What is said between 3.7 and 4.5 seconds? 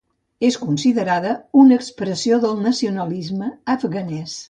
afganès.